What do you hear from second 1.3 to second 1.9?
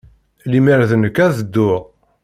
dduɣ.